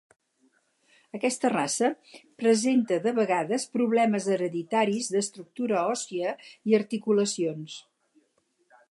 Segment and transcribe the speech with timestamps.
[1.17, 1.89] Aquesta raça
[2.43, 6.33] presenta de vegades problemes hereditaris d'estructura òssia
[6.71, 7.77] i articulacions.